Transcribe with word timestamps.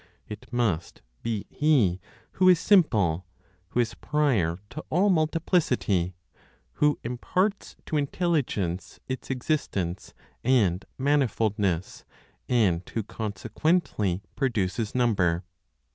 It 0.27 0.51
must 0.51 1.03
be 1.21 1.45
He 1.51 2.01
who 2.31 2.49
is 2.49 2.59
simple, 2.59 3.27
who 3.67 3.79
is 3.79 3.93
prior 3.93 4.57
to 4.71 4.83
all 4.89 5.11
multiplicity, 5.11 6.15
who 6.81 6.97
imparts 7.03 7.75
to 7.85 7.97
Intelligence 7.97 8.99
its 9.07 9.29
existence 9.29 10.15
and 10.43 10.85
manifoldness, 10.99 12.03
and 12.49 12.81
who 12.95 13.03
consequently 13.03 14.23
produces 14.35 14.95
number. 14.95 15.43